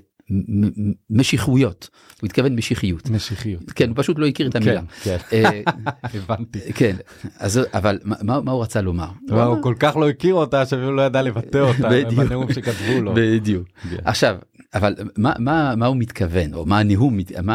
[1.09, 1.89] משיחויות
[2.21, 3.71] הוא התכוון משיחיות משיחיות.
[3.71, 4.81] כן הוא פשוט לא הכיר את המילה.
[5.03, 5.61] כן, אה,
[6.15, 6.59] הבנתי.
[6.73, 6.95] כן
[7.39, 9.07] אז אבל מה- הוא רצה לומר?
[9.29, 12.13] הוא כל כך לא הכיר אותה שאפילו לא ידע לבטא אותה בדיוק.
[12.23, 13.13] בנאום שכתבו לו.
[13.15, 13.67] בדיוק.
[13.89, 13.95] כן.
[14.05, 14.37] עכשיו,
[14.73, 16.79] אבל מה, מה, מה הוא מתכוון, או מה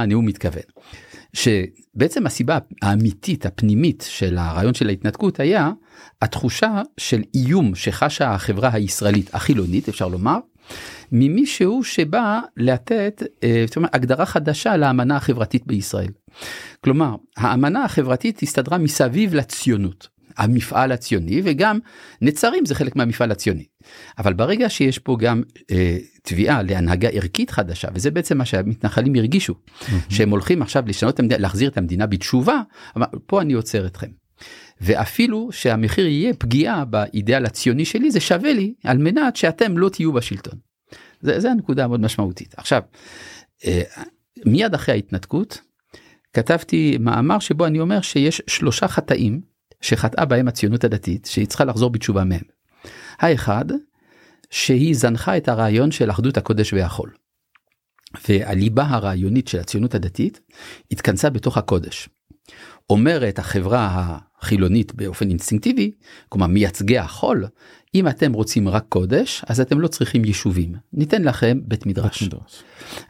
[0.03, 0.63] הנאום מתכוון?
[1.33, 5.71] שבעצם הסיבה האמיתית, הפנימית של הרעיון של ההתנתקות היה
[6.23, 10.39] התחושה של איום שחשה החברה הישראלית החילונית, אפשר לומר,
[11.13, 16.11] ממישהו שבא לתת אה, אומרת, הגדרה חדשה לאמנה החברתית בישראל.
[16.81, 20.18] כלומר, האמנה החברתית הסתדרה מסביב לציונות.
[20.39, 21.79] המפעל הציוני וגם
[22.23, 23.65] נצרים זה חלק מהמפעל הציוני.
[24.19, 29.55] אבל ברגע שיש פה גם אה, תביעה להנהגה ערכית חדשה וזה בעצם מה שהמתנחלים הרגישו
[30.09, 32.61] שהם הולכים עכשיו לשנות את המדינה להחזיר את המדינה בתשובה
[32.97, 34.09] אמר, פה אני עוצר אתכם.
[34.81, 40.13] ואפילו שהמחיר יהיה פגיעה באידאל הציוני שלי זה שווה לי על מנת שאתם לא תהיו
[40.13, 40.59] בשלטון.
[41.21, 42.55] זה, זה הנקודה המאוד משמעותית.
[42.57, 42.83] עכשיו
[43.65, 43.83] אה,
[44.47, 45.61] מיד אחרי ההתנתקות
[46.33, 49.41] כתבתי מאמר שבו אני אומר שיש שלושה חטאים
[49.81, 52.43] שחטאה בהם הציונות הדתית שהיא צריכה לחזור בתשובה מהם.
[53.19, 53.65] האחד
[54.51, 57.11] שהיא זנחה את הרעיון של אחדות הקודש והחול.
[58.29, 60.41] והליבה הרעיונית של הציונות הדתית
[60.91, 62.09] התכנסה בתוך הקודש.
[62.91, 65.93] אומרת החברה החילונית באופן אינסטינקטיבי,
[66.29, 67.47] כלומר מייצגי החול,
[67.95, 72.23] אם אתם רוצים רק קודש אז אתם לא צריכים יישובים, ניתן לכם בית מדרש.
[72.23, 72.63] בית מדרש.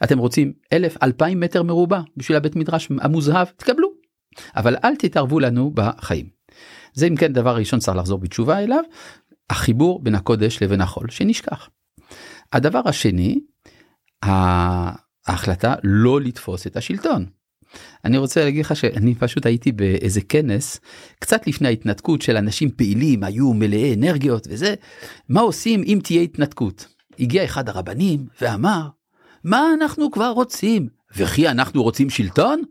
[0.05, 3.89] אתם רוצים אלף אלפיים מטר מרובע בשביל הבית מדרש המוזהב תקבלו
[4.57, 6.38] אבל אל תתערבו לנו בחיים.
[6.93, 8.83] זה אם כן דבר ראשון צריך לחזור בתשובה אליו
[9.51, 11.69] החיבור בין הקודש לבין החול שנשכח.
[12.53, 13.41] הדבר השני
[14.23, 17.27] ההחלטה לא לתפוס את השלטון.
[18.05, 20.81] אני רוצה להגיד לך שאני פשוט הייתי באיזה כנס
[21.19, 24.75] קצת לפני ההתנתקות של אנשים פעילים היו מלאי אנרגיות וזה
[25.29, 26.87] מה עושים אם תהיה התנתקות.
[27.19, 28.89] הגיע אחד הרבנים ואמר
[29.45, 32.63] מה אנחנו כבר רוצים וכי אנחנו רוצים שלטון?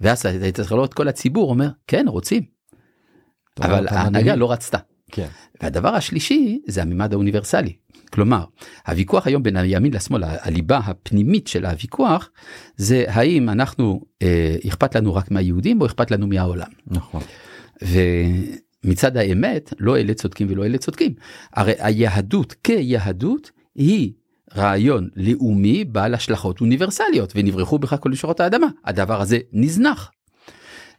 [0.00, 2.51] ואז היית צריך לראות כל הציבור אומר כן רוצים
[3.60, 4.36] אבל ההנהגה.
[4.36, 4.78] לא רצתה.
[5.12, 5.26] כן.
[5.62, 7.72] והדבר השלישי זה הממד האוניברסלי.
[8.12, 8.44] כלומר
[8.88, 12.30] הוויכוח היום בין הימין לשמאל הליבה הפנימית של הוויכוח
[12.76, 16.70] זה האם אנחנו אה, אכפת לנו רק מהיהודים או אכפת לנו מהעולם.
[16.86, 17.22] נכון.
[17.82, 21.14] ומצד האמת לא אלה צודקים ולא אלה צודקים.
[21.52, 24.12] הרי היהדות כיהדות היא
[24.56, 30.10] רעיון לאומי בעל השלכות אוניברסליות ונברחו בכך כל נשורות האדמה הדבר הזה נזנח.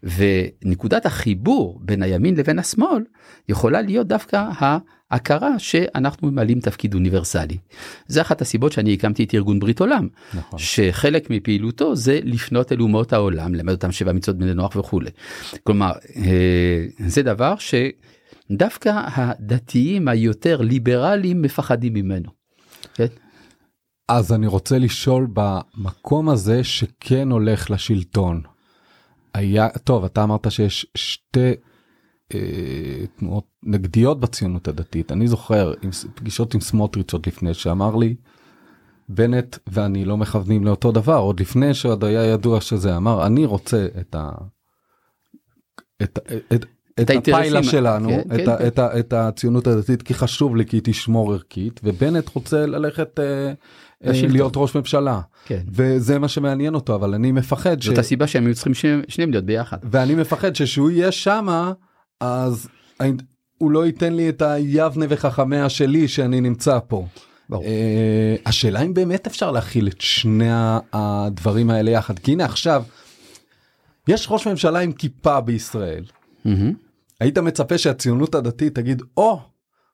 [0.04, 3.04] ונקודת החיבור בין הימין לבין השמאל
[3.50, 4.50] יכולה להיות דווקא
[5.12, 7.58] ההכרה שאנחנו ממלאים תפקיד אוניברסלי.
[8.08, 10.60] זה אחת הסיבות שאני הקמתי את ארגון ברית עולם נכון.
[10.60, 15.10] שחלק מפעילותו זה לפנות אל אומות העולם למד אותם שבע מצוות בני נוח וכולי.
[15.64, 22.30] כלומר אה, זה דבר שדווקא הדתיים היותר ליברליים מפחדים ממנו.
[22.94, 23.08] כן?
[24.08, 28.42] אז אני רוצה לשאול במקום הזה שכן הולך לשלטון.
[29.34, 31.54] היה טוב אתה אמרת שיש שתי
[32.34, 38.16] אה, תנועות נגדיות בציונות הדתית אני זוכר עם פגישות עם סמוטריץ' עוד לפני שאמר לי.
[39.10, 43.88] בנט ואני לא מכוונים לאותו דבר עוד לפני שעוד היה ידוע שזה אמר אני רוצה
[44.00, 44.32] את ה...
[46.04, 46.20] את,
[46.54, 46.66] את,
[47.02, 48.68] את הפיילה שלנו כן, את, כן, ה, כן.
[48.68, 53.20] את, ה, את הציונות הדתית כי חשוב לי כי היא תשמור ערכית ובנט רוצה ללכת
[53.20, 53.54] אה.
[54.04, 55.62] להיות ראש ממשלה כן.
[55.72, 57.86] וזה מה שמעניין אותו אבל אני מפחד ש...
[57.86, 59.78] זאת הסיבה שהם היו צריכים שניהם- שניהם להיות ביחד.
[59.92, 61.74] ואני מפחד שכשהוא יהיה שמה
[62.20, 62.68] אז
[63.58, 67.06] הוא לא ייתן לי את היבנה וחכמיה שלי שאני נמצא פה.
[67.50, 67.64] ברור.
[67.66, 70.50] אה, השאלה אם באמת אפשר להכיל את שני
[70.94, 72.84] הדברים האלה יחד כי הנה עכשיו
[74.08, 76.04] יש ראש ממשלה עם כיפה בישראל
[76.46, 76.74] מהמם.
[77.20, 79.40] היית מצפה שהציונות הדתית תגיד או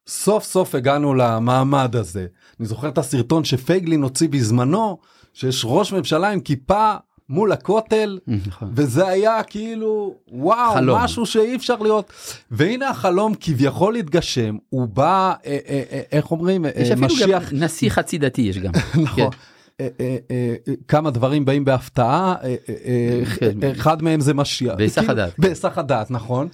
[0.09, 2.25] סוף סוף הגענו למעמד הזה.
[2.59, 4.97] אני זוכר את הסרטון שפייגלין הוציא בזמנו,
[5.33, 6.93] שיש ראש ממשלה עם כיפה
[7.29, 8.71] מול הכותל, נכון.
[8.75, 10.99] וזה היה כאילו וואו חלום.
[10.99, 12.13] משהו שאי אפשר להיות
[12.51, 17.53] והנה החלום כביכול התגשם הוא בא אה, אה, אה, איך אומרים אה, יש אפילו משיח
[17.53, 18.71] גם נשיא חצי דתי יש גם.
[19.03, 19.29] נכון.
[19.79, 22.35] אה, אה, אה, אה, כמה דברים באים בהפתעה
[23.39, 23.71] כן.
[23.71, 25.39] אחד מהם זה משיח בהיסח כאילו, הדעת.
[25.39, 26.47] בהיסח הדעת נכון.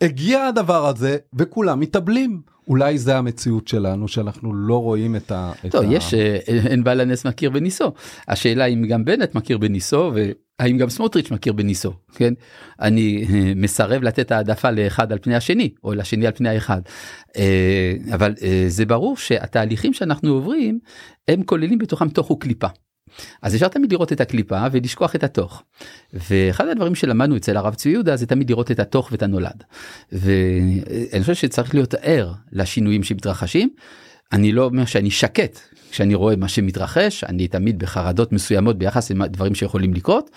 [0.00, 5.52] הגיע הדבר הזה וכולם מתאבלים אולי זה המציאות שלנו שאנחנו לא רואים את ה...
[5.66, 7.92] את טוב, ה- יש, אה, אין בעל הנס מכיר בניסו.
[8.28, 12.34] השאלה אם גם בנט מכיר בניסו והאם גם סמוטריץ' מכיר בניסו, כן?
[12.80, 16.80] אני אה, מסרב לתת העדפה לאחד על פני השני, או לשני על פני האחד.
[17.36, 18.34] אה, אבל
[18.68, 20.78] זה ברור שהתהליכים שאנחנו עוברים,
[21.28, 22.68] הם כוללים בתוכם תוך וקליפה.
[23.42, 25.62] אז אפשר תמיד לראות את הקליפה ולשכוח את התוך.
[26.12, 29.64] ואחד הדברים שלמדנו אצל הרב צבי יהודה זה תמיד לראות את התוך ואת הנולד.
[30.12, 33.70] ואני חושב שצריך להיות ער לשינויים שמתרחשים.
[34.32, 35.58] אני לא אומר שאני שקט
[35.90, 40.30] כשאני רואה מה שמתרחש, אני תמיד בחרדות מסוימות ביחס לדברים שיכולים לקרות,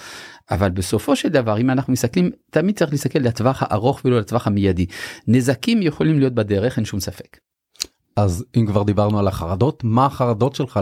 [0.51, 4.85] אבל בסופו של דבר אם אנחנו מסתכלים, תמיד צריך להסתכל לטווח הארוך ולא לטווח המיידי.
[5.27, 7.37] נזקים יכולים להיות בדרך, אין שום ספק.
[8.23, 10.79] אז אם כבר דיברנו על החרדות מה החרדות שלך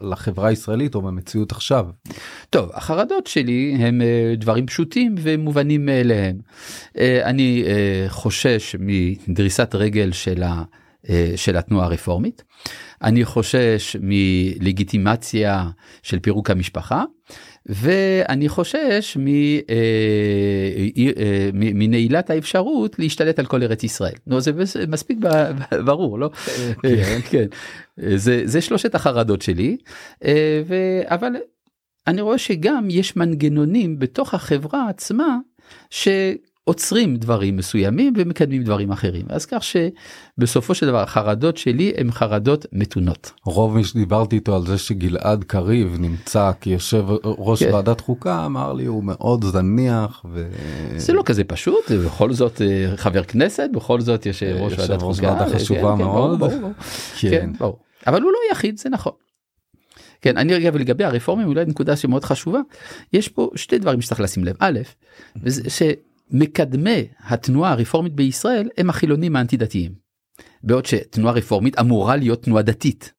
[0.00, 1.86] לחברה הישראלית או במציאות עכשיו.
[2.50, 6.38] טוב, החרדות שלי הם אה, דברים פשוטים ומובנים מאליהם.
[6.98, 10.62] אה, אני אה, חושש מדריסת רגל של, ה,
[11.36, 12.42] של התנועה הרפורמית.
[13.02, 15.70] אני חושש מלגיטימציה
[16.02, 17.04] של פירוק המשפחה.
[17.66, 19.74] ואני חושש אה,
[21.16, 24.14] אה, מ- מנעילת האפשרות להשתלט על כל ארץ ישראל.
[24.26, 24.52] נו, זה
[24.88, 25.18] מספיק
[25.84, 26.30] ברור, לא?
[26.82, 27.18] כן.
[27.30, 27.46] כן.
[28.16, 29.76] זה, זה שלושת החרדות שלי,
[30.24, 30.62] אה.
[31.06, 31.32] אבל
[32.06, 35.38] אני רואה שגם יש מנגנונים בתוך החברה עצמה
[36.64, 39.26] שעוצרים דברים מסוימים ומקדמים דברים אחרים.
[39.28, 43.32] אז כך שבסופו של דבר החרדות שלי הן חרדות מתונות.
[43.44, 47.74] רוב מי שדיברתי איתו על זה שגלעד קריב נמצא כיושב ראש כן.
[47.74, 50.48] ועדת חוקה אמר לי הוא מאוד זניח ו...
[50.96, 54.90] זה לא כזה פשוט, בכל זאת אה, חבר כנסת, בכל זאת יש אה, ראש יושב
[54.90, 55.32] ועדת ראש חוקה.
[55.32, 56.38] ועדה כן, חשובה כן, מאוד.
[56.38, 56.72] ברור, ברור, ברור.
[57.20, 57.30] כן.
[57.30, 57.78] כן, ברור.
[58.06, 59.12] אבל הוא לא יחיד, זה נכון.
[60.22, 62.60] כן, אני רגע ולגבי הרפורמים אולי נקודה שמאוד חשובה,
[63.12, 64.56] יש פה שתי דברים שצריך לשים לב.
[64.58, 64.78] א',
[65.42, 65.92] וזה
[66.32, 69.92] שמקדמי התנועה הרפורמית בישראל הם החילונים האנטי דתיים.
[70.62, 73.12] בעוד שתנועה רפורמית אמורה להיות תנועה דתית.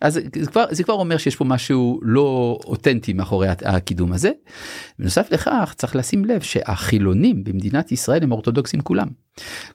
[0.00, 4.30] אז זה כבר, זה כבר אומר שיש פה משהו לא אותנטי מאחורי הקידום הזה.
[4.98, 9.08] בנוסף לכך צריך לשים לב שהחילונים במדינת ישראל הם אורתודוקסים כולם.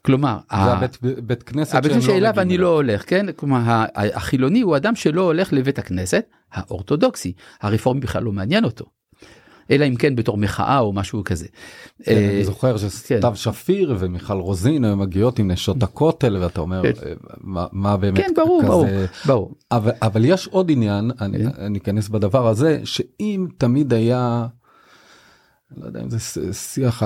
[0.02, 2.62] כלומר, זה ה- הבית בית כנסת הבית שאליו מגיעים אני אליו.
[2.64, 3.26] לא הולך, כן?
[3.36, 8.86] כלומר, החילוני הוא אדם שלא הולך לבית הכנסת האורתודוקסי, הרפורמי בכלל לא מעניין אותו.
[9.72, 11.46] אלא אם כן בתור מחאה או משהו כזה.
[12.04, 16.82] כן, אה, אני זוכר שסתיו שפיר ומיכל רוזין היו מגיעות עם נשות הכותל ואתה אומר
[16.84, 16.92] כן.
[17.58, 18.86] אה, מה- באמת כן, ברור, כזה- ברור,
[19.26, 19.56] ברור.
[20.02, 21.50] אבל יש עוד עניין אני כן.
[21.66, 24.48] אני אכנס בדבר הזה שאם תמיד היה.
[25.78, 26.20] לא יודע אם זה
[26.54, 27.04] שיח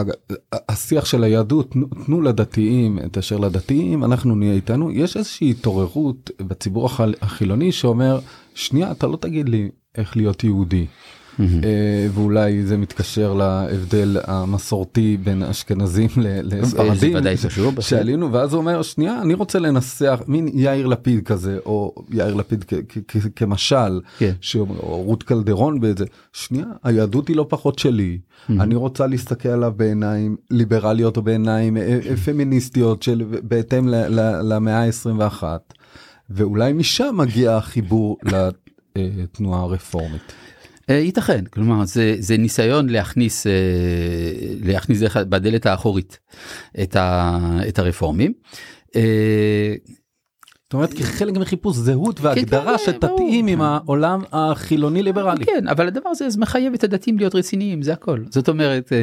[0.69, 6.31] השיח של היהדות תנו- תנו לדתיים את אשר לדתיים אנחנו נהיה איתנו יש איזושהי התעוררות
[6.41, 6.89] בציבור
[7.21, 8.19] החילוני שאומר
[8.55, 10.85] שנייה אתה לא תגיד לי איך להיות יהודי.
[11.39, 11.47] אה,
[12.13, 17.13] ואולי זה מתקשר להבדל המסורתי בין אשכנזים ל- לספרדים.
[17.81, 22.65] שעלינו ואז הוא אומר שנייה אני רוצה לנסח מין יאיר לפיד כזה או יאיר לפיד
[23.35, 24.31] כמשל כן.
[24.79, 30.35] או רות קלדרון באיזה שנייה היהדות היא לא פחות שלי אני רוצה להסתכל עליו בעיניים
[30.51, 33.87] ליברליות או בעיניים אה, אה, פמיניסטיות של בהתאם
[34.43, 35.43] למאה ה-21
[36.29, 38.17] ואולי משם מגיע החיבור
[38.95, 40.33] לתנועה הרפורמית.
[40.91, 43.51] אה, ייתכן, כלומר זה, זה ניסיון להכניס, אה,
[44.63, 46.19] להכניס בדלת האחורית
[46.83, 48.33] את, ה, את הרפורמים.
[48.95, 49.73] אה,
[50.63, 53.47] זאת אומרת כחלק מחיפוש זהות והגדרה כן, שתתאים.
[53.47, 55.45] עם העולם החילוני ליברלי.
[55.45, 58.23] כן, אבל הדבר הזה אז מחייב את הדתיים להיות רציניים, זה הכל.
[58.29, 58.93] זאת אומרת,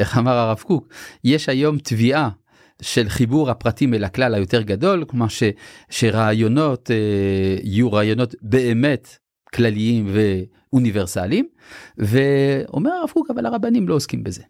[0.00, 0.88] איך אמר הרב קוק,
[1.24, 2.30] יש היום תביעה
[2.82, 5.42] של חיבור הפרטים אל הכלל היותר גדול, כלומר ש,
[5.90, 6.96] שרעיונות אה,
[7.62, 9.16] יהיו רעיונות באמת
[9.54, 11.48] כלליים ואוניברסליים,
[11.98, 14.42] ואומר הרב קוק, אבל הרבנים לא עוסקים בזה.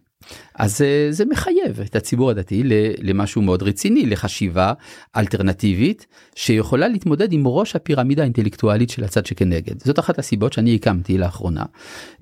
[0.55, 2.63] אז אה, זה מחייב את הציבור הדתי
[3.01, 4.73] למשהו מאוד רציני, לחשיבה
[5.15, 9.83] אלטרנטיבית שיכולה להתמודד עם ראש הפירמידה האינטלקטואלית של הצד שכנגד.
[9.83, 11.63] זאת אחת הסיבות שאני הקמתי לאחרונה,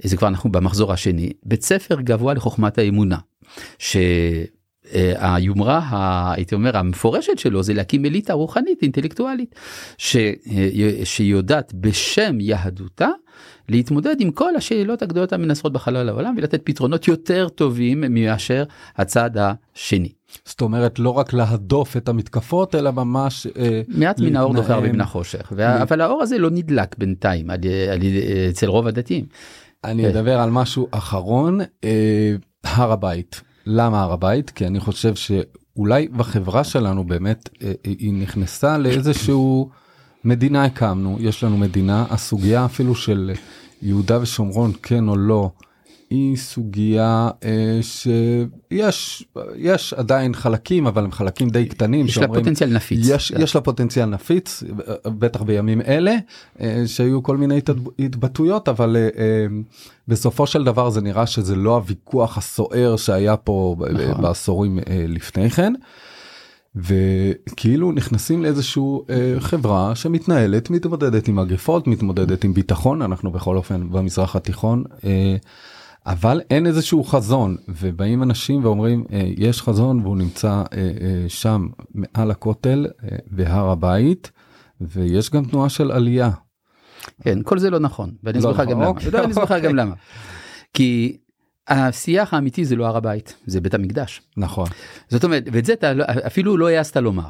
[0.04, 3.18] זה כבר אנחנו במחזור השני, בית ספר גבוה לחוכמת האמונה,
[3.80, 3.98] ש...
[4.94, 9.56] אה, היומרה הייתי אומר המפורשת שלו זה להקים אליטה רוחנית אינטלקטואלית
[9.98, 10.70] ש, אה,
[11.04, 13.08] שיודעת בשם יהדותה
[13.70, 18.64] להתמודד עם כל השאלות הגדולות המנסרות בחלל העולם ולתת פתרונות יותר טובים מאשר
[18.96, 20.10] הצד השני.
[20.46, 24.92] זאת אומרת לא רק להדוף את המתקפות אלא ממש אה, מעט מן האור דוחה הרבה
[24.92, 25.54] מן החושך.
[25.82, 27.48] אבל האור הזה לא נדלק בינתיים
[28.50, 29.26] אצל רוב הדתיים.
[29.84, 31.60] אני אדבר על משהו אחרון
[32.64, 34.50] הר הבית למה הר הבית?
[34.50, 39.70] כי אני חושב שאולי בחברה שלנו באמת אה, היא נכנסה לאיזשהו
[40.24, 43.32] מדינה הקמנו יש לנו מדינה הסוגיה אפילו של
[43.82, 45.52] יהודה ושומרון כן או לא
[46.10, 49.24] היא סוגיה אה, שיש
[49.56, 53.62] יש עדיין חלקים אבל הם חלקים די קטנים יש לה פוטנציאל נפיץ יש, יש לה
[53.62, 54.64] פוטנציאל נפיץ
[55.06, 56.16] בטח בימים אלה
[56.62, 57.62] אה, שהיו כל מיני
[58.00, 59.46] התבטאויות אבל אה, אה,
[60.08, 64.22] בסופו של דבר זה נראה שזה לא הוויכוח הסוער שהיה פה נכון.
[64.22, 65.74] בעשורים אה, לפני כן.
[66.76, 73.90] וכאילו נכנסים לאיזשהו אה, חברה שמתנהלת מתמודדת עם מגפות מתמודדת עם ביטחון אנחנו בכל אופן
[73.90, 74.84] במזרח התיכון.
[75.06, 75.36] אה,
[76.10, 81.68] אבל אין איזשהו חזון ובאים אנשים ואומרים אה, יש חזון והוא נמצא אה, אה, שם
[81.94, 84.32] מעל הכותל אה, בהר הבית
[84.82, 86.30] ויש גם תנועה של עלייה.
[87.22, 88.88] כן כל זה לא נכון ואני אסביר לך גם למה.
[88.88, 89.96] אוקיי, אני אסביר לך גם למה.
[90.74, 91.18] כי
[91.68, 94.68] השיח האמיתי זה לא הר הבית זה בית המקדש נכון
[95.10, 97.30] זאת אומרת ואת זה אתה לא, אפילו לא העזת לומר.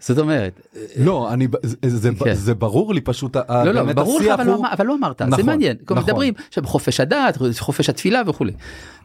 [0.00, 0.60] זאת אומרת
[0.96, 2.34] לא אני זה, כן.
[2.34, 4.64] זה ברור לי פשוט לא, לא, ברור לך אבל, לא הוא...
[4.64, 5.98] לא, אבל לא אמרת נכון, זה מעניין נכון.
[5.98, 8.52] מדברים עכשיו חופש הדת חופש התפילה וכולי.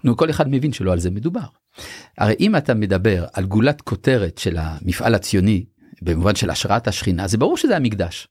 [0.04, 1.45] נו כל אחד מבין שלא על זה מדובר.
[2.17, 5.65] הרי אם אתה מדבר על גולת כותרת של המפעל הציוני
[6.02, 8.28] במובן של השראת השכינה זה ברור שזה המקדש.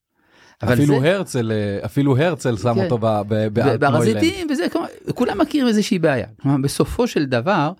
[0.64, 1.14] אפילו זה...
[1.14, 1.52] הרצל
[1.84, 2.84] אפילו הרצל שם כן.
[2.84, 4.66] אותו בהר הזיתים וזה
[5.14, 7.72] כולם מכירים איזושהי בעיה כלומר בסופו של דבר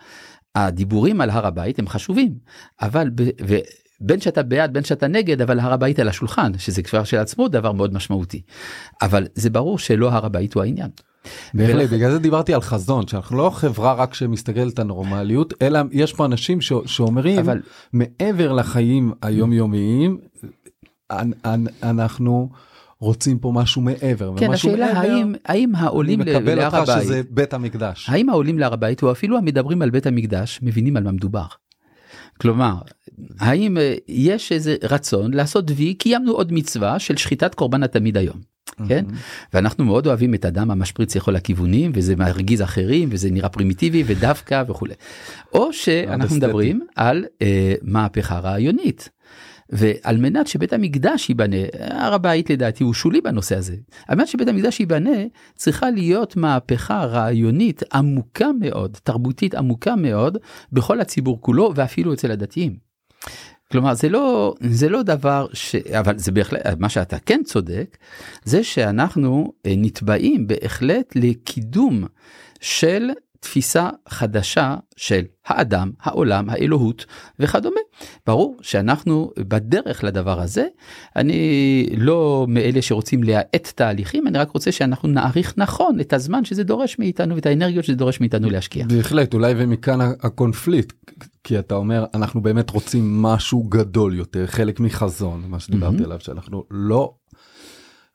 [0.55, 2.35] הדיבורים על הר הבית הם חשובים
[2.83, 3.57] אבל ב, ו,
[4.03, 7.49] בין שאתה בעד בין שאתה נגד אבל הר הבית על השולחן שזה כבר של עצמו
[7.49, 8.43] דבר מאוד משמעותי
[9.03, 10.91] אבל זה ברור שלא הר הבית הוא העניין.
[11.55, 16.13] בהחלט, בגלל זה דיברתי על חזון שאנחנו לא חברה רק שמסתכלת על נורמליות אלא יש
[16.13, 17.61] פה אנשים ש, שאומרים אבל
[17.93, 20.19] מעבר לחיים היומיומיים
[21.83, 22.51] אנחנו
[22.99, 24.33] רוצים פה משהו מעבר.
[24.37, 28.09] כן, השאלה מעבר, האם, האם העולים להר הבית, אני מקבל אותך שזה בית המקדש.
[28.09, 31.47] האם העולים להר הבית או אפילו המדברים על בית המקדש מבינים על מה מדובר.
[32.41, 32.75] כלומר,
[33.39, 38.53] האם אה, יש איזה רצון לעשות וי, קיימנו עוד מצווה של שחיטת קורבן התמיד היום.
[38.89, 39.05] כן
[39.53, 44.63] ואנחנו מאוד אוהבים את הדם המשפריץ לכל הכיוונים וזה מרגיז אחרים וזה נראה פרימיטיבי ודווקא
[44.69, 44.95] וכולי.
[45.53, 49.09] או שאנחנו מדברים על אה, מהפכה רעיונית.
[49.73, 53.77] ועל מנת שבית המקדש ייבנה, הר הבית לדעתי הוא שולי בנושא הזה,
[54.09, 55.11] על מנת שבית המקדש ייבנה
[55.55, 60.39] צריכה להיות מהפכה רעיונית עמוקה מאוד, תרבותית עמוקה מאוד,
[60.73, 62.92] בכל הציבור כולו ואפילו אצל הדתיים.
[63.73, 65.75] כלומר זה לא זה לא דבר ש...
[65.75, 67.97] אבל זה בהחלט מה שאתה כן צודק
[68.45, 72.05] זה שאנחנו אה, נתבעים בהחלט לקידום
[72.61, 73.11] של
[73.43, 77.07] תפיסה חדשה של האדם, העולם, האלוהות
[77.39, 77.81] וכדומה.
[78.27, 80.67] ברור שאנחנו בדרך לדבר הזה,
[81.17, 86.65] אני לא מאלה שרוצים להאט תהליכים, אני רק רוצה שאנחנו נעריך נכון את הזמן שזה
[86.65, 88.87] דורש מאיתנו ואת האנרגיות שזה דורש מאיתנו להשקיע.
[88.87, 90.93] בהחלט, אולי ומכאן הקונפליט,
[91.45, 96.05] כי אתה אומר אנחנו באמת רוצים משהו גדול יותר, חלק מחזון, מה שדיברתי mm-hmm.
[96.05, 97.15] עליו, שאנחנו לא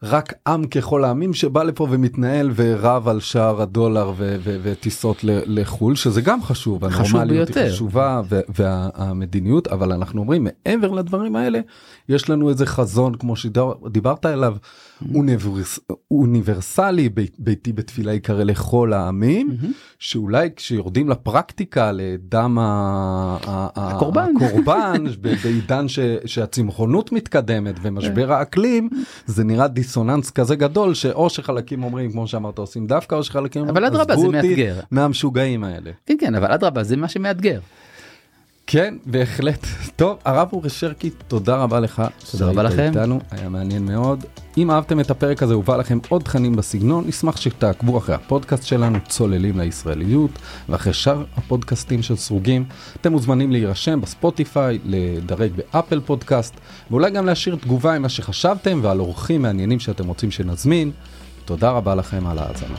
[0.03, 6.43] רק עם ככל העמים שבא לפה ומתנהל ורב על שער הדולר וטיסות לחו"ל שזה גם
[6.43, 11.59] חשוב, הנורמליות היא חשובה והמדיניות אבל אנחנו אומרים מעבר לדברים האלה
[12.09, 15.15] יש לנו איזה חזון כמו שדיברת עליו mm-hmm.
[15.15, 15.79] אוניברס,
[16.11, 19.67] אוניברסלי ביתי בתפילה יקרא לכל העמים mm-hmm.
[19.99, 25.03] שאולי כשיורדים לפרקטיקה לדם הקורבן, הקורבן
[25.43, 25.85] בעידן
[26.25, 28.89] שהצמחונות מתקדמת ומשבר האקלים
[29.25, 33.85] זה נראה דיסוננס כזה גדול שאו שחלקים אומרים כמו שאמרת עושים דווקא או שחלקים אבל
[33.85, 37.59] אדרבה זה מאתגר מהמשוגעים האלה כן כן אבל אדרבה זה מה שמאתגר.
[38.69, 39.67] כן בהחלט.
[39.95, 42.01] טוב הרב אורי שרקי תודה רבה לך
[42.31, 42.87] תודה רבה לכם.
[42.87, 44.25] איתנו, היה מעניין מאוד.
[44.57, 48.97] אם אהבתם את הפרק הזה ובא לכם עוד תכנים בסגנון נשמח שתעקבו אחרי הפודקאסט שלנו
[49.07, 50.31] צוללים לישראליות
[50.69, 52.65] ואחרי שאר הפודקאסטים של סרוגים.
[53.01, 56.53] אתם מוזמנים להירשם בספוטיפיי לדרג באפל פודקאסט
[56.91, 60.91] ואולי גם להשאיר תגובה עם מה שחשבתם ועל אורחים מעניינים שאתם רוצים שנזמין.
[61.45, 62.77] תודה רבה לכם על ההאזנה.